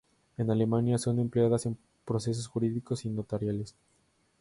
[0.37, 3.75] En Alemania, son empleadas en procesos jurídicos y notariales.